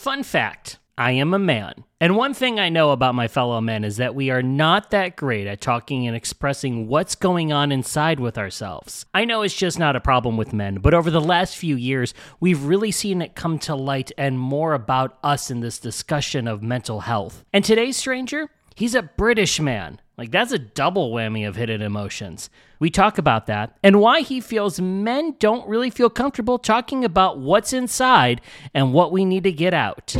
Fun 0.00 0.22
fact 0.22 0.78
I 0.96 1.10
am 1.10 1.34
a 1.34 1.38
man. 1.38 1.84
And 2.00 2.16
one 2.16 2.32
thing 2.32 2.58
I 2.58 2.70
know 2.70 2.92
about 2.92 3.14
my 3.14 3.28
fellow 3.28 3.60
men 3.60 3.84
is 3.84 3.98
that 3.98 4.14
we 4.14 4.30
are 4.30 4.40
not 4.40 4.92
that 4.92 5.14
great 5.14 5.46
at 5.46 5.60
talking 5.60 6.06
and 6.06 6.16
expressing 6.16 6.88
what's 6.88 7.14
going 7.14 7.52
on 7.52 7.70
inside 7.70 8.18
with 8.18 8.38
ourselves. 8.38 9.04
I 9.12 9.26
know 9.26 9.42
it's 9.42 9.54
just 9.54 9.78
not 9.78 9.96
a 9.96 10.00
problem 10.00 10.38
with 10.38 10.54
men, 10.54 10.76
but 10.76 10.94
over 10.94 11.10
the 11.10 11.20
last 11.20 11.54
few 11.54 11.76
years, 11.76 12.14
we've 12.40 12.64
really 12.64 12.90
seen 12.90 13.20
it 13.20 13.34
come 13.34 13.58
to 13.58 13.74
light 13.74 14.10
and 14.16 14.38
more 14.38 14.72
about 14.72 15.18
us 15.22 15.50
in 15.50 15.60
this 15.60 15.78
discussion 15.78 16.48
of 16.48 16.62
mental 16.62 17.00
health. 17.00 17.44
And 17.52 17.62
today's 17.62 17.98
stranger, 17.98 18.48
he's 18.74 18.94
a 18.94 19.02
British 19.02 19.60
man. 19.60 20.00
Like, 20.20 20.32
that's 20.32 20.52
a 20.52 20.58
double 20.58 21.14
whammy 21.14 21.48
of 21.48 21.56
hidden 21.56 21.80
emotions. 21.80 22.50
We 22.78 22.90
talk 22.90 23.16
about 23.16 23.46
that 23.46 23.78
and 23.82 24.02
why 24.02 24.20
he 24.20 24.42
feels 24.42 24.78
men 24.78 25.34
don't 25.38 25.66
really 25.66 25.88
feel 25.88 26.10
comfortable 26.10 26.58
talking 26.58 27.06
about 27.06 27.38
what's 27.38 27.72
inside 27.72 28.42
and 28.74 28.92
what 28.92 29.12
we 29.12 29.24
need 29.24 29.44
to 29.44 29.52
get 29.52 29.72
out. 29.72 30.14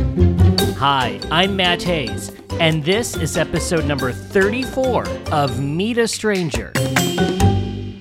Hi, 0.79 1.19
I'm 1.29 1.55
Matt 1.55 1.83
Haze, 1.83 2.31
and 2.59 2.83
this 2.83 3.15
is 3.15 3.37
episode 3.37 3.85
number 3.85 4.11
34 4.11 5.07
of 5.31 5.59
Meet 5.59 5.99
a 5.99 6.07
Stranger. 6.07 6.73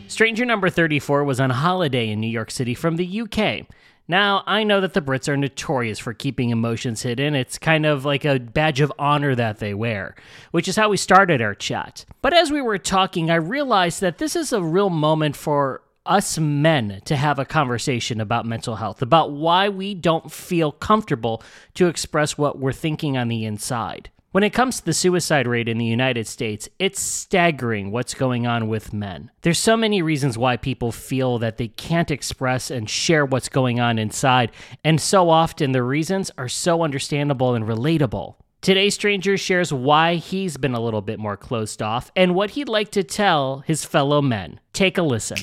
Stranger 0.09 0.47
number 0.47 0.71
34 0.71 1.25
was 1.25 1.39
on 1.39 1.51
holiday 1.51 2.09
in 2.09 2.19
New 2.19 2.29
York 2.29 2.51
City 2.51 2.75
from 2.75 2.97
the 2.97 3.21
UK. 3.21 3.67
Now, 4.11 4.43
I 4.45 4.65
know 4.65 4.81
that 4.81 4.95
the 4.95 5.01
Brits 5.01 5.29
are 5.29 5.37
notorious 5.37 6.01
for 6.01 6.13
keeping 6.13 6.51
emotions 6.51 7.03
hidden. 7.03 7.37
It's 7.37 7.59
kind 7.59 7.87
of 7.87 8.05
like 8.05 8.25
a 8.25 8.41
badge 8.41 8.81
of 8.81 8.93
honor 8.99 9.37
that 9.37 9.61
they 9.61 9.73
wear, 9.73 10.17
which 10.51 10.67
is 10.67 10.75
how 10.75 10.89
we 10.89 10.97
started 10.97 11.41
our 11.41 11.55
chat. 11.55 12.05
But 12.21 12.35
as 12.35 12.51
we 12.51 12.61
were 12.61 12.77
talking, 12.77 13.31
I 13.31 13.37
realized 13.37 14.01
that 14.01 14.19
this 14.19 14.35
is 14.35 14.53
a 14.53 14.61
real 14.61 14.91
moment 14.91 15.37
for 15.37 15.83
us 16.05 16.41
men 16.41 17.01
to 17.05 17.15
have 17.15 17.39
a 17.39 17.45
conversation 17.45 18.21
about 18.21 18.47
mental 18.47 18.75
health, 18.75 19.01
about 19.01 19.31
why 19.31 19.69
we 19.69 19.95
don't 19.95 20.33
feel 20.33 20.73
comfortable 20.73 21.41
to 21.75 21.87
express 21.87 22.37
what 22.37 22.59
we're 22.59 22.73
thinking 22.73 23.17
on 23.17 23.29
the 23.29 23.45
inside. 23.45 24.11
When 24.33 24.45
it 24.45 24.53
comes 24.53 24.79
to 24.79 24.85
the 24.85 24.93
suicide 24.93 25.49
rate 25.49 25.67
in 25.67 25.79
the 25.79 25.85
United 25.85 26.25
States, 26.29 26.69
it's 26.79 27.01
staggering 27.01 27.91
what's 27.91 28.15
going 28.15 28.47
on 28.47 28.69
with 28.69 28.93
men. 28.93 29.33
There's 29.43 29.59
so 29.59 29.77
many 29.77 30.03
reasons 30.03 30.39
why 30.39 30.57
people 30.57 30.93
feel 30.93 31.39
that 31.41 31.57
they 31.57 31.67
can't 31.67 32.13
express 32.13 32.71
and 32.71 32.89
share 32.89 33.27
what's 33.27 33.49
going 33.49 33.81
on 33.81 33.99
inside, 33.99 34.53
and 34.85 35.01
so 35.01 35.31
often 35.31 35.73
the 35.73 35.83
reasons 35.83 36.31
are 36.39 36.47
so 36.47 36.85
understandable 36.85 37.57
and 37.57 37.65
relatable. 37.65 38.37
Today's 38.61 38.95
stranger 38.95 39.37
shares 39.37 39.73
why 39.73 40.15
he's 40.15 40.57
been 40.57 40.75
a 40.75 40.81
little 40.81 41.03
bit 41.03 41.19
more 41.19 41.37
closed 41.37 41.83
off 41.83 42.13
and 42.15 42.37
what 42.37 42.51
he'd 42.51 42.69
like 42.69 42.93
to 42.93 43.03
tell 43.03 43.65
his 43.67 43.85
fellow 43.85 44.23
men. 44.23 44.61
Take 44.73 44.97
a 44.97 45.03
listen. 45.03 45.39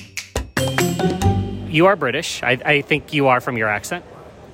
You 1.68 1.84
are 1.84 1.96
British. 1.96 2.42
I, 2.42 2.52
I 2.64 2.80
think 2.80 3.12
you 3.12 3.26
are 3.26 3.42
from 3.42 3.58
your 3.58 3.68
accent. 3.68 4.02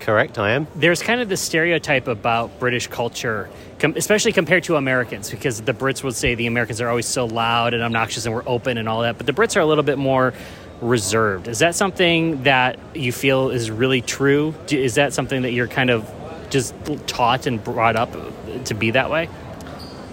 Correct, 0.04 0.38
I 0.38 0.50
am. 0.50 0.66
There's 0.74 1.02
kind 1.02 1.22
of 1.22 1.30
this 1.30 1.40
stereotype 1.40 2.08
about 2.08 2.60
British 2.60 2.88
culture, 2.88 3.48
com- 3.78 3.94
especially 3.96 4.32
compared 4.32 4.64
to 4.64 4.76
Americans, 4.76 5.30
because 5.30 5.62
the 5.62 5.72
Brits 5.72 6.04
would 6.04 6.14
say 6.14 6.34
the 6.34 6.46
Americans 6.46 6.82
are 6.82 6.90
always 6.90 7.06
so 7.06 7.24
loud 7.24 7.72
and 7.72 7.82
obnoxious 7.82 8.26
and 8.26 8.34
we're 8.34 8.42
open 8.46 8.76
and 8.76 8.86
all 8.86 9.00
that, 9.00 9.16
but 9.16 9.24
the 9.24 9.32
Brits 9.32 9.56
are 9.56 9.60
a 9.60 9.66
little 9.66 9.82
bit 9.82 9.96
more 9.96 10.34
reserved. 10.82 11.48
Is 11.48 11.60
that 11.60 11.74
something 11.74 12.42
that 12.42 12.78
you 12.94 13.12
feel 13.12 13.48
is 13.48 13.70
really 13.70 14.02
true? 14.02 14.54
Is 14.70 14.96
that 14.96 15.14
something 15.14 15.40
that 15.40 15.52
you're 15.52 15.68
kind 15.68 15.88
of 15.88 16.06
just 16.50 16.74
taught 17.06 17.46
and 17.46 17.64
brought 17.64 17.96
up 17.96 18.14
to 18.66 18.74
be 18.74 18.90
that 18.90 19.10
way? 19.10 19.30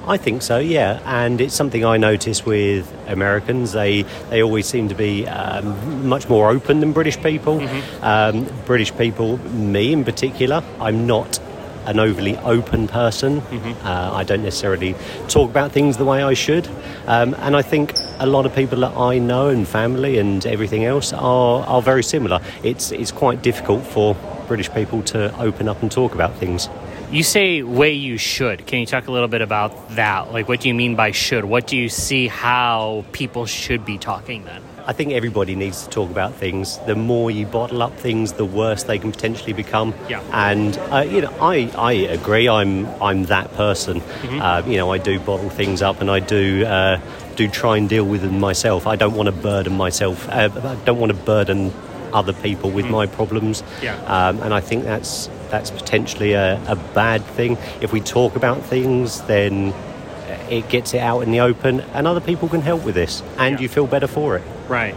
I 0.07 0.17
think 0.17 0.41
so, 0.41 0.57
yeah. 0.57 0.99
And 1.05 1.39
it's 1.39 1.53
something 1.53 1.85
I 1.85 1.97
notice 1.97 2.45
with 2.45 2.91
Americans. 3.07 3.71
They 3.73 4.03
they 4.29 4.41
always 4.41 4.65
seem 4.65 4.89
to 4.89 4.95
be 4.95 5.27
um, 5.27 6.07
much 6.07 6.27
more 6.27 6.49
open 6.49 6.79
than 6.79 6.91
British 6.91 7.21
people. 7.21 7.61
Um, 8.01 8.47
British 8.65 8.95
people, 8.95 9.37
me 9.37 9.93
in 9.93 10.03
particular, 10.03 10.63
I'm 10.79 11.05
not 11.05 11.39
an 11.85 11.99
overly 11.99 12.37
open 12.37 12.87
person. 12.87 13.39
Uh, 13.83 14.11
I 14.13 14.23
don't 14.23 14.43
necessarily 14.43 14.95
talk 15.27 15.49
about 15.49 15.71
things 15.71 15.97
the 15.97 16.05
way 16.05 16.21
I 16.23 16.33
should. 16.33 16.67
Um, 17.07 17.35
and 17.39 17.55
I 17.55 17.61
think 17.61 17.93
a 18.19 18.25
lot 18.27 18.45
of 18.45 18.53
people 18.55 18.79
that 18.81 18.95
I 18.95 19.17
know 19.17 19.49
and 19.49 19.67
family 19.67 20.19
and 20.19 20.45
everything 20.45 20.85
else 20.85 21.11
are, 21.13 21.65
are 21.65 21.81
very 21.81 22.03
similar. 22.03 22.39
It's, 22.63 22.91
it's 22.91 23.11
quite 23.11 23.41
difficult 23.41 23.83
for 23.83 24.15
British 24.47 24.71
people 24.71 25.01
to 25.03 25.35
open 25.39 25.67
up 25.67 25.81
and 25.81 25.91
talk 25.91 26.13
about 26.13 26.35
things. 26.35 26.69
You 27.11 27.23
say 27.23 27.61
way 27.61 27.91
you 27.91 28.17
should. 28.17 28.65
Can 28.65 28.79
you 28.79 28.85
talk 28.85 29.07
a 29.07 29.11
little 29.11 29.27
bit 29.27 29.41
about 29.41 29.95
that? 29.95 30.31
Like, 30.31 30.47
what 30.47 30.61
do 30.61 30.69
you 30.69 30.73
mean 30.73 30.95
by 30.95 31.11
should? 31.11 31.43
What 31.43 31.67
do 31.67 31.75
you 31.75 31.89
see 31.89 32.29
how 32.29 33.03
people 33.11 33.45
should 33.45 33.83
be 33.83 33.97
talking 33.97 34.45
then? 34.45 34.63
I 34.85 34.93
think 34.93 35.11
everybody 35.11 35.55
needs 35.55 35.83
to 35.83 35.89
talk 35.89 36.09
about 36.09 36.33
things. 36.35 36.77
The 36.87 36.95
more 36.95 37.29
you 37.29 37.45
bottle 37.45 37.83
up 37.83 37.97
things, 37.97 38.33
the 38.33 38.45
worse 38.45 38.83
they 38.83 38.97
can 38.97 39.11
potentially 39.11 39.51
become. 39.51 39.93
Yeah. 40.07 40.23
And 40.31 40.77
uh, 40.89 41.01
you 41.01 41.19
know, 41.19 41.35
I, 41.41 41.69
I 41.77 41.91
agree. 41.91 42.47
I'm 42.47 42.87
I'm 43.01 43.25
that 43.25 43.53
person. 43.55 43.99
Mm-hmm. 43.99 44.41
Uh, 44.41 44.63
you 44.65 44.77
know, 44.77 44.91
I 44.91 44.97
do 44.97 45.19
bottle 45.19 45.49
things 45.49 45.81
up, 45.81 45.99
and 45.99 46.09
I 46.09 46.21
do 46.21 46.65
uh, 46.65 47.01
do 47.35 47.49
try 47.49 47.75
and 47.75 47.89
deal 47.89 48.05
with 48.05 48.21
them 48.21 48.39
myself. 48.39 48.87
I 48.87 48.95
don't 48.95 49.15
want 49.15 49.27
to 49.27 49.33
burden 49.33 49.75
myself. 49.75 50.29
Uh, 50.29 50.49
I 50.63 50.75
don't 50.85 50.99
want 50.99 51.11
to 51.11 51.17
burden 51.17 51.73
other 52.13 52.33
people 52.33 52.69
with 52.71 52.85
my 52.87 53.05
problems. 53.07 53.61
Mm. 53.61 53.83
Yeah. 53.83 53.95
Um, 54.05 54.39
and 54.41 54.53
I 54.53 54.61
think 54.61 54.83
that's 54.83 55.29
that's 55.49 55.71
potentially 55.71 56.33
a, 56.33 56.61
a 56.67 56.75
bad 56.93 57.23
thing. 57.25 57.57
If 57.81 57.91
we 57.93 57.99
talk 58.01 58.35
about 58.35 58.61
things, 58.63 59.21
then 59.23 59.73
it 60.49 60.69
gets 60.69 60.93
it 60.93 60.99
out 60.99 61.21
in 61.21 61.31
the 61.31 61.39
open, 61.41 61.81
and 61.93 62.07
other 62.07 62.21
people 62.21 62.47
can 62.49 62.61
help 62.61 62.83
with 62.85 62.95
this, 62.95 63.21
and 63.37 63.55
Yeah. 63.55 63.61
you 63.61 63.69
feel 63.69 63.87
better 63.87 64.07
for 64.07 64.37
it. 64.37 64.43
Right. 64.67 64.95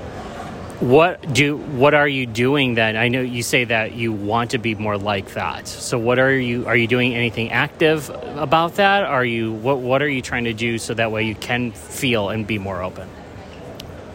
What 0.81 1.33
do 1.33 1.57
what 1.57 1.95
are 1.95 2.09
you 2.09 2.27
doing 2.27 2.75
then? 2.75 2.97
I 2.97 3.09
know 3.09 3.21
you 3.21 3.43
say 3.45 3.65
that 3.65 3.93
you 3.95 4.13
want 4.13 4.51
to 4.51 4.59
be 4.59 4.75
more 4.75 4.99
like 4.99 5.35
that. 5.35 5.69
So 5.69 5.99
what 5.99 6.19
are 6.19 6.33
you 6.37 6.67
are 6.67 6.77
you 6.77 6.89
doing 6.89 7.15
anything 7.15 7.53
active 7.53 8.11
about 8.37 8.75
that? 8.75 9.05
Are 9.05 9.25
you 9.25 9.53
what 9.53 9.79
what 9.79 10.03
are 10.03 10.09
you 10.09 10.21
trying 10.21 10.45
to 10.45 10.53
do 10.53 10.79
so 10.79 10.93
that 10.95 11.11
way 11.13 11.23
you 11.23 11.37
can 11.37 11.71
feel 11.71 12.29
and 12.29 12.45
be 12.47 12.59
more 12.59 12.83
open? 12.83 13.09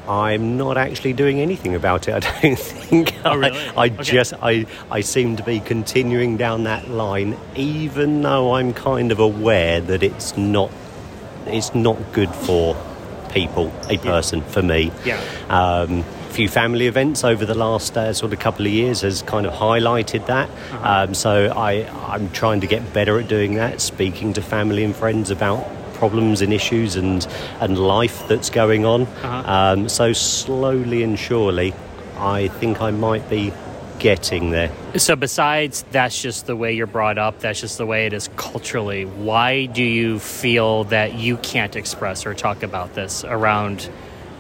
I'm 0.10 0.58
not 0.58 0.76
actually 0.78 1.14
doing 1.14 1.40
anything 1.40 1.76
about 1.76 2.08
it. 2.08 2.14
I 2.26 2.42
don't 2.42 2.58
think. 2.60 3.14
Oh, 3.24 3.36
really? 3.36 3.58
I, 3.78 3.84
I 3.84 3.86
Okay. 3.90 4.04
just 4.04 4.34
I 4.42 4.66
I 4.90 5.02
seem 5.02 5.36
to 5.38 5.44
be 5.44 5.60
continuing 5.60 6.36
down 6.36 6.64
that 6.64 6.90
line, 6.90 7.38
even 7.56 8.22
though 8.24 8.56
I'm 8.56 8.74
kind 8.74 9.12
of 9.12 9.20
aware 9.20 9.80
that 9.82 10.02
it's 10.04 10.36
not 10.36 10.72
it's 11.46 11.74
not 11.76 11.98
good 12.12 12.34
for 12.34 12.76
people, 13.32 13.72
a 13.90 13.98
person, 14.00 14.42
for 14.42 14.64
me. 14.64 14.92
Yeah. 15.06 15.22
Um, 15.50 16.00
a 16.00 16.32
few 16.32 16.48
family 16.50 16.88
events 16.88 17.24
over 17.24 17.46
the 17.46 17.54
last 17.56 17.96
uh, 17.98 18.14
sort 18.14 18.34
of 18.34 18.40
couple 18.40 18.66
of 18.66 18.72
years 18.72 19.02
has 19.02 19.22
kind 19.24 19.46
of 19.46 19.54
highlighted 19.54 20.26
that. 20.28 20.50
Um, 20.84 21.14
so 21.14 21.52
I, 21.56 21.86
I'm 22.14 22.30
trying 22.32 22.62
to 22.62 22.68
get 22.68 22.94
better 22.94 23.20
at 23.20 23.28
doing 23.28 23.56
that, 23.56 23.82
speaking 23.82 24.34
to 24.34 24.42
family 24.42 24.84
and 24.84 24.96
friends 24.96 25.30
about 25.32 25.68
problems 26.00 26.42
and 26.42 26.52
issues 26.52 26.96
and, 26.96 27.28
and 27.60 27.78
life 27.78 28.28
that's 28.28 28.50
going 28.50 28.86
on. 28.86 29.08
Um, 29.24 29.90
so 29.90 30.14
slowly 30.14 31.04
and 31.04 31.20
surely, 31.20 31.74
I 32.18 32.48
think 32.48 32.82
I 32.82 32.92
might 32.92 33.30
be 33.30 33.54
getting 34.00 34.50
there. 34.50 34.72
So 34.98 35.16
besides 35.16 35.84
that's 35.92 36.22
just 36.22 36.48
the 36.48 36.56
way 36.56 36.74
you're 36.74 36.88
brought 36.88 37.18
up, 37.18 37.40
that's 37.40 37.60
just 37.60 37.78
the 37.78 37.86
way 37.86 38.06
it 38.06 38.14
is 38.14 38.30
culturally. 38.38 39.06
Why 39.06 39.66
do 39.66 39.84
you 39.84 40.20
feel 40.20 40.86
that 40.86 41.16
you 41.16 41.38
can't 41.38 41.76
express 41.76 42.26
or 42.26 42.34
talk 42.34 42.64
about 42.64 42.96
this 42.96 43.24
around 43.26 43.90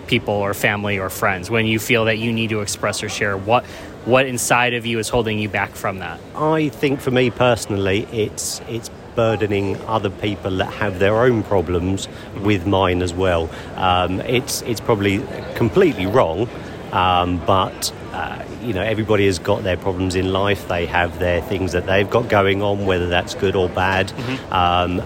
people 0.07 0.33
or 0.33 0.53
family 0.53 0.97
or 0.97 1.09
friends 1.09 1.51
when 1.51 1.67
you 1.67 1.77
feel 1.77 2.05
that 2.05 2.17
you 2.17 2.33
need 2.33 2.49
to 2.49 2.61
express 2.61 3.03
or 3.03 3.09
share 3.09 3.37
what 3.37 3.63
what 4.05 4.25
inside 4.25 4.73
of 4.73 4.85
you 4.85 4.99
is 4.99 5.09
holding 5.09 5.39
you 5.39 5.49
back 5.49 5.71
from 5.71 5.99
that? 5.99 6.19
I 6.35 6.69
think 6.69 7.01
for 7.01 7.11
me 7.11 7.29
personally, 7.29 8.07
it's 8.11 8.61
it's 8.67 8.89
burdening 9.15 9.75
other 9.85 10.09
people 10.09 10.51
that 10.57 10.71
have 10.73 10.99
their 10.99 11.21
own 11.21 11.43
problems 11.43 12.07
with 12.41 12.65
mine 12.65 13.01
as 13.01 13.13
well. 13.13 13.49
Um, 13.75 14.21
it's 14.21 14.61
it's 14.63 14.79
probably 14.79 15.23
completely 15.55 16.05
wrong, 16.05 16.49
um, 16.91 17.43
but. 17.45 17.93
Uh, 18.11 18.43
you 18.61 18.73
know, 18.73 18.81
everybody 18.81 19.25
has 19.25 19.39
got 19.39 19.63
their 19.63 19.77
problems 19.77 20.15
in 20.15 20.33
life. 20.33 20.67
They 20.67 20.85
have 20.87 21.19
their 21.19 21.41
things 21.41 21.71
that 21.71 21.85
they've 21.85 22.09
got 22.09 22.27
going 22.27 22.61
on, 22.61 22.85
whether 22.85 23.07
that's 23.07 23.33
good 23.33 23.55
or 23.55 23.69
bad. 23.69 24.11
Um, 24.51 25.01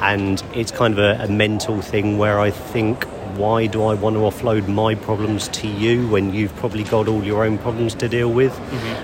and 0.00 0.42
it's 0.54 0.70
kind 0.72 0.92
of 0.92 0.98
a, 0.98 1.24
a 1.24 1.28
mental 1.28 1.80
thing 1.80 2.18
where 2.18 2.38
I 2.38 2.50
think, 2.50 3.06
why 3.36 3.66
do 3.66 3.84
I 3.84 3.94
want 3.94 4.16
to 4.16 4.20
offload 4.20 4.68
my 4.68 4.94
problems 4.94 5.48
to 5.48 5.68
you 5.68 6.08
when 6.08 6.32
you've 6.32 6.54
probably 6.56 6.84
got 6.84 7.08
all 7.08 7.22
your 7.22 7.44
own 7.44 7.58
problems 7.58 7.94
to 7.96 8.08
deal 8.08 8.32
with? 8.32 8.58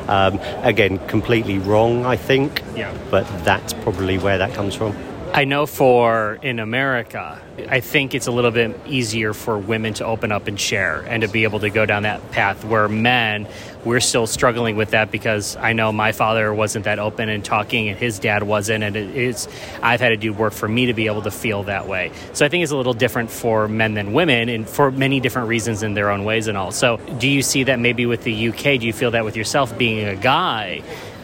Um, 0.08 0.38
again, 0.62 0.99
completely 1.08 1.58
wrong, 1.58 2.05
I 2.05 2.17
think. 2.17 2.62
Yeah. 2.75 2.96
But 3.11 3.26
that's 3.44 3.73
probably 3.73 4.19
where 4.19 4.38
that 4.38 4.55
comes 4.55 4.75
from. 4.75 4.96
I 5.34 5.44
know 5.46 5.64
for 5.64 6.38
in 6.43 6.58
America, 6.58 7.40
I 7.67 7.81
think 7.81 8.14
it's 8.14 8.26
a 8.26 8.31
little 8.31 8.50
bit 8.50 8.79
easier 8.87 9.32
for 9.32 9.56
women 9.56 9.94
to 9.94 10.05
open 10.05 10.31
up 10.31 10.46
and 10.46 10.61
share 10.61 11.00
and 11.08 11.23
to 11.23 11.29
be 11.29 11.44
able 11.44 11.61
to 11.61 11.70
go 11.70 11.87
down 11.87 12.02
that 12.02 12.32
path 12.32 12.67
where 12.67 12.87
men, 12.87 13.49
we're 13.82 14.00
still 14.00 14.26
struggling 14.26 14.76
with 14.76 14.90
that 14.90 15.11
because 15.11 15.56
I 15.56 15.73
know 15.73 15.90
my 15.90 16.12
father 16.12 16.52
wasn't 16.52 16.84
that 16.84 16.99
open 16.99 17.31
and 17.31 17.43
talking 17.43 17.88
and 17.88 17.99
his 17.99 18.19
dad 18.19 18.43
wasn't. 18.43 18.84
And 18.84 18.94
it's, 18.94 19.49
I've 19.82 20.00
had 20.00 20.11
to 20.11 20.19
do 20.19 20.34
work 20.34 20.52
for 20.52 20.69
me 20.69 20.87
to 20.87 20.93
be 20.93 21.06
able 21.06 21.23
to 21.23 21.31
feel 21.31 21.62
that 21.62 21.88
way. 21.88 22.12
So 22.35 22.44
I 22.44 22.50
think 22.50 22.62
it's 22.62 22.73
a 22.73 22.76
little 22.76 22.93
different 22.93 23.31
for 23.31 23.69
men 23.69 23.94
than 23.94 24.12
women 24.12 24.50
and 24.50 24.69
for 24.69 24.90
many 24.90 25.19
different 25.19 25.49
reasons 25.49 25.82
in 25.82 25.94
their 25.94 26.11
own 26.11 26.25
ways 26.25 26.46
and 26.46 26.58
all. 26.58 26.73
So 26.73 26.99
do 27.19 27.26
you 27.26 27.40
see 27.40 27.64
that 27.64 27.78
maybe 27.78 28.05
with 28.05 28.23
the 28.25 28.49
UK? 28.49 28.78
Do 28.78 28.87
you 28.87 28.93
feel 28.93 29.12
that 29.12 29.25
with 29.25 29.37
yourself 29.37 29.78
being 29.78 30.06
a 30.06 30.14
guy? 30.14 30.82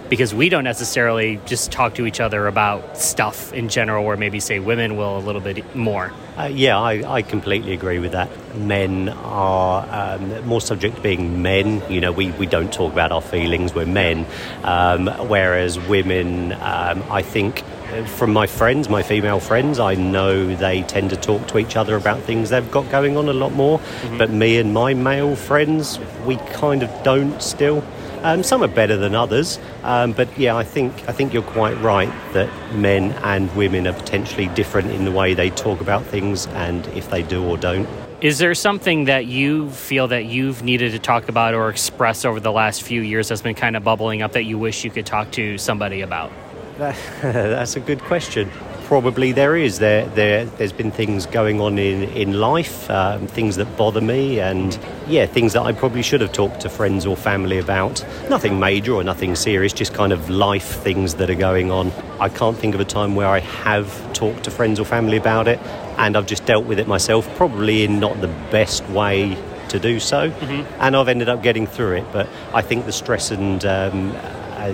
Because 0.08 0.34
we 0.34 0.48
don't 0.48 0.64
necessarily 0.64 1.40
just 1.46 1.70
talk 1.70 1.94
to 1.96 2.06
each 2.06 2.20
other 2.20 2.46
about 2.46 2.96
stuff 2.96 3.52
in 3.52 3.68
general, 3.68 4.04
where 4.04 4.16
maybe 4.16 4.40
say 4.40 4.58
women 4.58 4.96
will 4.96 5.18
a 5.18 5.20
little 5.20 5.40
bit 5.40 5.76
more. 5.76 6.12
Uh, 6.36 6.44
yeah, 6.44 6.78
I, 6.78 7.16
I, 7.16 7.22
completely 7.22 7.72
agree 7.72 7.98
with 7.98 8.12
that. 8.12 8.30
Men 8.56 9.08
are 9.08 9.86
um, 9.90 10.46
more 10.46 10.60
subject 10.60 10.96
to 10.96 11.02
being 11.02 11.42
men. 11.42 11.82
You 11.90 12.00
know, 12.00 12.12
we, 12.12 12.30
we 12.32 12.46
don't 12.46 12.72
talk 12.72 12.92
about 12.92 13.10
our 13.10 13.20
feelings, 13.20 13.74
we're 13.74 13.86
men. 13.86 14.24
Um, 14.62 15.08
whereas 15.28 15.78
women, 15.80 16.52
um, 16.52 17.02
I 17.10 17.22
think, 17.22 17.64
from 18.06 18.32
my 18.32 18.46
friends, 18.46 18.88
my 18.88 19.02
female 19.02 19.40
friends, 19.40 19.80
I 19.80 19.94
know 19.94 20.54
they 20.54 20.82
tend 20.82 21.10
to 21.10 21.16
talk 21.16 21.48
to 21.48 21.58
each 21.58 21.74
other 21.74 21.96
about 21.96 22.20
things 22.20 22.50
they've 22.50 22.70
got 22.70 22.90
going 22.90 23.16
on 23.16 23.28
a 23.28 23.32
lot 23.32 23.52
more. 23.52 23.78
Mm-hmm. 23.78 24.18
But 24.18 24.30
me 24.30 24.58
and 24.58 24.72
my 24.72 24.94
male 24.94 25.34
friends, 25.34 25.98
we 26.24 26.36
kind 26.36 26.82
of 26.82 27.02
don't 27.02 27.40
still. 27.42 27.82
Um, 28.22 28.42
some 28.42 28.62
are 28.62 28.68
better 28.68 28.96
than 28.96 29.14
others, 29.14 29.58
um, 29.82 30.12
but 30.12 30.28
yeah, 30.38 30.56
I 30.56 30.64
think 30.64 30.92
I 31.08 31.12
think 31.12 31.32
you're 31.32 31.42
quite 31.42 31.80
right 31.80 32.12
that 32.32 32.50
men 32.74 33.12
and 33.22 33.54
women 33.56 33.86
are 33.86 33.92
potentially 33.92 34.48
different 34.48 34.90
in 34.90 35.04
the 35.04 35.12
way 35.12 35.34
they 35.34 35.50
talk 35.50 35.80
about 35.80 36.04
things 36.04 36.46
and 36.48 36.86
if 36.88 37.10
they 37.10 37.22
do 37.22 37.44
or 37.44 37.56
don't. 37.56 37.88
Is 38.20 38.38
there 38.38 38.54
something 38.54 39.04
that 39.04 39.26
you 39.26 39.70
feel 39.70 40.08
that 40.08 40.24
you've 40.24 40.64
needed 40.64 40.90
to 40.90 40.98
talk 40.98 41.28
about 41.28 41.54
or 41.54 41.70
express 41.70 42.24
over 42.24 42.40
the 42.40 42.50
last 42.50 42.82
few 42.82 43.00
years 43.00 43.28
that's 43.28 43.42
been 43.42 43.54
kind 43.54 43.76
of 43.76 43.84
bubbling 43.84 44.22
up 44.22 44.32
that 44.32 44.42
you 44.42 44.58
wish 44.58 44.84
you 44.84 44.90
could 44.90 45.06
talk 45.06 45.30
to 45.32 45.56
somebody 45.56 46.00
about? 46.00 46.32
That's 46.78 47.76
a 47.76 47.80
good 47.80 48.00
question. 48.00 48.50
Probably 48.88 49.32
there 49.32 49.54
is. 49.54 49.80
There, 49.80 50.06
there, 50.06 50.46
there's 50.46 50.72
been 50.72 50.90
things 50.90 51.26
going 51.26 51.60
on 51.60 51.78
in 51.78 52.04
in 52.04 52.40
life, 52.40 52.88
um, 52.88 53.26
things 53.26 53.56
that 53.56 53.76
bother 53.76 54.00
me, 54.00 54.40
and 54.40 54.78
yeah, 55.06 55.26
things 55.26 55.52
that 55.52 55.60
I 55.60 55.72
probably 55.72 56.00
should 56.00 56.22
have 56.22 56.32
talked 56.32 56.62
to 56.62 56.70
friends 56.70 57.04
or 57.04 57.14
family 57.14 57.58
about. 57.58 58.02
Nothing 58.30 58.58
major 58.58 58.94
or 58.94 59.04
nothing 59.04 59.36
serious, 59.36 59.74
just 59.74 59.92
kind 59.92 60.10
of 60.10 60.30
life 60.30 60.82
things 60.82 61.16
that 61.16 61.28
are 61.28 61.34
going 61.34 61.70
on. 61.70 61.92
I 62.18 62.30
can't 62.30 62.56
think 62.56 62.74
of 62.74 62.80
a 62.80 62.86
time 62.86 63.14
where 63.14 63.28
I 63.28 63.40
have 63.40 63.90
talked 64.14 64.44
to 64.44 64.50
friends 64.50 64.80
or 64.80 64.86
family 64.86 65.18
about 65.18 65.48
it, 65.48 65.58
and 65.98 66.16
I've 66.16 66.24
just 66.24 66.46
dealt 66.46 66.64
with 66.64 66.78
it 66.78 66.88
myself, 66.88 67.28
probably 67.36 67.84
in 67.84 68.00
not 68.00 68.18
the 68.22 68.28
best 68.50 68.88
way 68.88 69.36
to 69.68 69.78
do 69.78 70.00
so, 70.00 70.30
mm-hmm. 70.30 70.80
and 70.80 70.96
I've 70.96 71.08
ended 71.08 71.28
up 71.28 71.42
getting 71.42 71.66
through 71.66 71.96
it. 71.96 72.06
But 72.10 72.26
I 72.54 72.62
think 72.62 72.86
the 72.86 72.92
stress 72.92 73.30
and 73.32 73.62
um, 73.66 74.16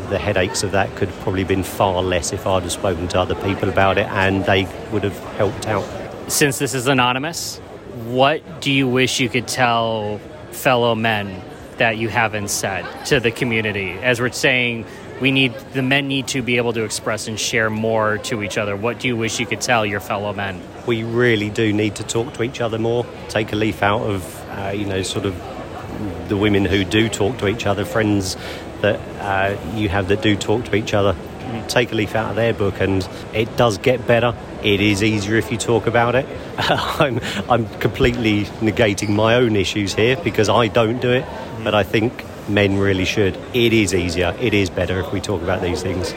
the 0.08 0.18
headaches 0.18 0.62
of 0.62 0.72
that 0.72 0.94
could 0.96 1.08
have 1.08 1.20
probably 1.20 1.44
been 1.44 1.62
far 1.62 2.02
less 2.02 2.32
if 2.32 2.46
I'd 2.46 2.62
have 2.62 2.72
spoken 2.72 3.08
to 3.08 3.20
other 3.20 3.34
people 3.34 3.68
about 3.68 3.98
it 3.98 4.06
and 4.08 4.44
they 4.44 4.66
would 4.92 5.04
have 5.04 5.18
helped 5.36 5.66
out. 5.66 5.84
Since 6.28 6.58
this 6.58 6.74
is 6.74 6.86
anonymous, 6.86 7.58
what 8.06 8.60
do 8.60 8.72
you 8.72 8.88
wish 8.88 9.20
you 9.20 9.28
could 9.28 9.46
tell 9.46 10.18
fellow 10.50 10.94
men 10.94 11.42
that 11.76 11.98
you 11.98 12.08
haven't 12.08 12.48
said 12.48 12.86
to 13.06 13.20
the 13.20 13.30
community? 13.30 13.92
As 13.92 14.20
we're 14.20 14.32
saying, 14.32 14.86
we 15.20 15.30
need 15.30 15.54
the 15.74 15.82
men 15.82 16.08
need 16.08 16.28
to 16.28 16.42
be 16.42 16.56
able 16.56 16.72
to 16.72 16.84
express 16.84 17.28
and 17.28 17.38
share 17.38 17.70
more 17.70 18.18
to 18.18 18.42
each 18.42 18.58
other. 18.58 18.76
What 18.76 18.98
do 19.00 19.08
you 19.08 19.16
wish 19.16 19.38
you 19.38 19.46
could 19.46 19.60
tell 19.60 19.86
your 19.86 20.00
fellow 20.00 20.32
men? 20.32 20.60
We 20.86 21.04
really 21.04 21.50
do 21.50 21.72
need 21.72 21.96
to 21.96 22.04
talk 22.04 22.34
to 22.34 22.42
each 22.42 22.60
other 22.60 22.78
more. 22.78 23.06
Take 23.28 23.52
a 23.52 23.56
leaf 23.56 23.82
out 23.82 24.02
of 24.02 24.48
uh, 24.50 24.72
you 24.74 24.86
know 24.86 25.02
sort 25.02 25.26
of 25.26 25.34
the 26.28 26.36
women 26.36 26.64
who 26.64 26.84
do 26.84 27.08
talk 27.08 27.38
to 27.38 27.46
each 27.46 27.66
other, 27.66 27.84
friends 27.84 28.36
that 28.84 29.00
uh, 29.20 29.76
you 29.76 29.88
have 29.88 30.08
that 30.08 30.22
do 30.22 30.36
talk 30.36 30.64
to 30.66 30.76
each 30.76 30.94
other. 30.94 31.16
Take 31.68 31.92
a 31.92 31.94
leaf 31.94 32.14
out 32.14 32.30
of 32.30 32.36
their 32.36 32.52
book, 32.52 32.80
and 32.80 33.08
it 33.32 33.56
does 33.56 33.78
get 33.78 34.06
better. 34.06 34.34
It 34.62 34.80
is 34.80 35.02
easier 35.02 35.36
if 35.36 35.50
you 35.50 35.58
talk 35.58 35.86
about 35.86 36.14
it. 36.14 36.26
I'm, 36.58 37.20
I'm 37.48 37.66
completely 37.78 38.44
negating 38.60 39.10
my 39.10 39.36
own 39.36 39.56
issues 39.56 39.94
here 39.94 40.16
because 40.16 40.48
I 40.48 40.68
don't 40.68 41.00
do 41.00 41.10
it, 41.10 41.24
but 41.62 41.74
I 41.74 41.82
think 41.82 42.24
men 42.48 42.78
really 42.78 43.04
should. 43.04 43.36
It 43.54 43.72
is 43.72 43.94
easier, 43.94 44.36
it 44.40 44.52
is 44.52 44.70
better 44.70 45.00
if 45.00 45.12
we 45.12 45.20
talk 45.20 45.42
about 45.42 45.62
these 45.62 45.82
things. 45.82 46.14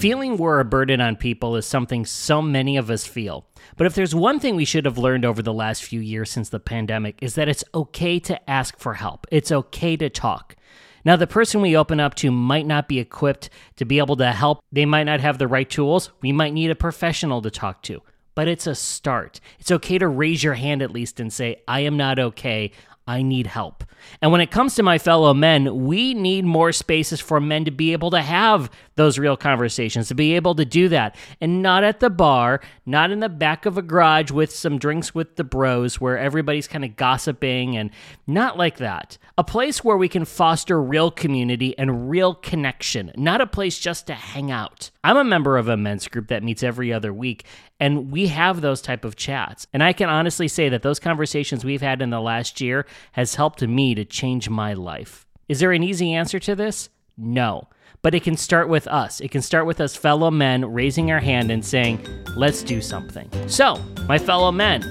Feeling 0.00 0.38
we're 0.38 0.60
a 0.60 0.64
burden 0.64 1.00
on 1.00 1.16
people 1.16 1.56
is 1.56 1.66
something 1.66 2.06
so 2.06 2.40
many 2.40 2.78
of 2.78 2.90
us 2.90 3.06
feel. 3.06 3.44
But 3.76 3.86
if 3.86 3.94
there's 3.94 4.14
one 4.14 4.40
thing 4.40 4.56
we 4.56 4.64
should 4.64 4.86
have 4.86 4.96
learned 4.96 5.24
over 5.24 5.42
the 5.42 5.52
last 5.52 5.84
few 5.84 6.00
years 6.00 6.30
since 6.30 6.48
the 6.48 6.58
pandemic 6.58 7.18
is 7.20 7.34
that 7.34 7.48
it's 7.48 7.64
okay 7.74 8.18
to 8.20 8.50
ask 8.50 8.78
for 8.78 8.94
help. 8.94 9.26
It's 9.30 9.52
okay 9.52 9.96
to 9.98 10.08
talk. 10.08 10.56
Now, 11.04 11.16
the 11.16 11.26
person 11.26 11.60
we 11.60 11.76
open 11.76 12.00
up 12.00 12.14
to 12.16 12.30
might 12.30 12.66
not 12.66 12.88
be 12.88 12.98
equipped 12.98 13.50
to 13.76 13.84
be 13.84 13.98
able 13.98 14.16
to 14.16 14.32
help. 14.32 14.62
They 14.70 14.86
might 14.86 15.04
not 15.04 15.20
have 15.20 15.38
the 15.38 15.48
right 15.48 15.68
tools. 15.68 16.10
We 16.20 16.32
might 16.32 16.52
need 16.52 16.70
a 16.70 16.74
professional 16.74 17.40
to 17.42 17.50
talk 17.50 17.82
to. 17.84 18.02
But 18.34 18.48
it's 18.48 18.66
a 18.66 18.74
start. 18.74 19.40
It's 19.58 19.72
okay 19.72 19.98
to 19.98 20.08
raise 20.08 20.42
your 20.42 20.54
hand 20.54 20.82
at 20.82 20.92
least 20.92 21.20
and 21.20 21.32
say, 21.32 21.62
I 21.66 21.80
am 21.80 21.96
not 21.96 22.18
okay. 22.18 22.72
I 23.10 23.22
need 23.22 23.48
help. 23.48 23.82
And 24.22 24.30
when 24.30 24.40
it 24.40 24.52
comes 24.52 24.76
to 24.76 24.84
my 24.84 24.96
fellow 24.96 25.34
men, 25.34 25.84
we 25.84 26.14
need 26.14 26.44
more 26.44 26.70
spaces 26.70 27.20
for 27.20 27.40
men 27.40 27.64
to 27.64 27.72
be 27.72 27.90
able 27.92 28.12
to 28.12 28.22
have 28.22 28.70
those 28.94 29.18
real 29.18 29.36
conversations, 29.36 30.06
to 30.08 30.14
be 30.14 30.36
able 30.36 30.54
to 30.54 30.64
do 30.64 30.88
that. 30.90 31.16
And 31.40 31.60
not 31.60 31.82
at 31.82 31.98
the 31.98 32.08
bar, 32.08 32.60
not 32.86 33.10
in 33.10 33.18
the 33.18 33.28
back 33.28 33.66
of 33.66 33.76
a 33.76 33.82
garage 33.82 34.30
with 34.30 34.52
some 34.52 34.78
drinks 34.78 35.12
with 35.12 35.34
the 35.34 35.42
bros 35.42 36.00
where 36.00 36.16
everybody's 36.16 36.68
kind 36.68 36.84
of 36.84 36.94
gossiping 36.94 37.76
and 37.76 37.90
not 38.28 38.56
like 38.56 38.76
that. 38.76 39.18
A 39.36 39.42
place 39.42 39.82
where 39.82 39.96
we 39.96 40.08
can 40.08 40.24
foster 40.24 40.80
real 40.80 41.10
community 41.10 41.76
and 41.76 42.08
real 42.08 42.34
connection, 42.34 43.10
not 43.16 43.40
a 43.40 43.46
place 43.46 43.78
just 43.78 44.06
to 44.06 44.14
hang 44.14 44.52
out. 44.52 44.90
I'm 45.02 45.16
a 45.16 45.24
member 45.24 45.58
of 45.58 45.68
a 45.68 45.76
men's 45.76 46.06
group 46.06 46.28
that 46.28 46.44
meets 46.44 46.62
every 46.62 46.92
other 46.92 47.12
week, 47.12 47.44
and 47.80 48.12
we 48.12 48.28
have 48.28 48.60
those 48.60 48.82
type 48.82 49.04
of 49.04 49.16
chats. 49.16 49.66
And 49.72 49.82
I 49.82 49.92
can 49.94 50.08
honestly 50.08 50.46
say 50.46 50.68
that 50.68 50.82
those 50.82 51.00
conversations 51.00 51.64
we've 51.64 51.80
had 51.80 52.02
in 52.02 52.10
the 52.10 52.20
last 52.20 52.60
year 52.60 52.86
has 53.12 53.34
helped 53.34 53.62
me 53.62 53.94
to 53.94 54.04
change 54.04 54.50
my 54.50 54.74
life. 54.74 55.26
Is 55.48 55.60
there 55.60 55.72
an 55.72 55.82
easy 55.82 56.12
answer 56.12 56.38
to 56.40 56.54
this? 56.54 56.90
No. 57.16 57.68
But 58.02 58.14
it 58.14 58.22
can 58.22 58.36
start 58.36 58.68
with 58.68 58.86
us. 58.86 59.20
It 59.20 59.30
can 59.30 59.42
start 59.42 59.66
with 59.66 59.80
us 59.80 59.96
fellow 59.96 60.30
men 60.30 60.72
raising 60.72 61.10
our 61.10 61.18
hand 61.18 61.50
and 61.50 61.64
saying, 61.64 62.06
let's 62.36 62.62
do 62.62 62.80
something. 62.80 63.28
So, 63.48 63.76
my 64.06 64.18
fellow 64.18 64.52
men, 64.52 64.82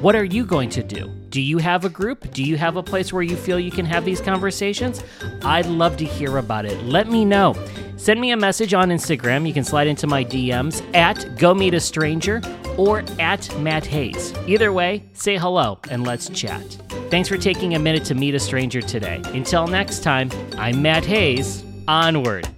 what 0.00 0.14
are 0.14 0.24
you 0.24 0.44
going 0.44 0.70
to 0.70 0.82
do? 0.82 1.23
Do 1.34 1.42
you 1.42 1.58
have 1.58 1.84
a 1.84 1.88
group? 1.88 2.30
Do 2.32 2.44
you 2.44 2.56
have 2.58 2.76
a 2.76 2.82
place 2.82 3.12
where 3.12 3.24
you 3.24 3.34
feel 3.34 3.58
you 3.58 3.72
can 3.72 3.84
have 3.86 4.04
these 4.04 4.20
conversations? 4.20 5.02
I'd 5.42 5.66
love 5.66 5.96
to 5.96 6.04
hear 6.04 6.38
about 6.38 6.64
it. 6.64 6.80
Let 6.84 7.08
me 7.08 7.24
know. 7.24 7.56
Send 7.96 8.20
me 8.20 8.30
a 8.30 8.36
message 8.36 8.72
on 8.72 8.90
Instagram. 8.90 9.44
You 9.44 9.52
can 9.52 9.64
slide 9.64 9.88
into 9.88 10.06
my 10.06 10.24
DMs 10.24 10.80
at 10.94 11.36
Go 11.36 11.52
Meet 11.52 11.74
a 11.74 11.80
Stranger 11.80 12.40
or 12.76 13.02
at 13.18 13.52
Matt 13.58 13.84
Haze. 13.84 14.32
Either 14.46 14.72
way, 14.72 15.02
say 15.12 15.36
hello 15.36 15.80
and 15.90 16.06
let's 16.06 16.28
chat. 16.28 16.62
Thanks 17.10 17.28
for 17.28 17.36
taking 17.36 17.74
a 17.74 17.80
minute 17.80 18.04
to 18.04 18.14
meet 18.14 18.36
a 18.36 18.40
stranger 18.40 18.80
today. 18.80 19.20
Until 19.32 19.66
next 19.66 20.04
time, 20.04 20.30
I'm 20.56 20.82
Matt 20.82 21.04
Haze. 21.04 21.64
Onward. 21.88 22.48